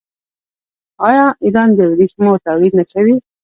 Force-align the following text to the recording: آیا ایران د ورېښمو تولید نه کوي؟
آیا 1.07 1.25
ایران 1.43 1.69
د 1.77 1.79
ورېښمو 1.91 2.31
تولید 2.45 2.73
نه 2.79 2.83
کوي؟ 2.91 3.15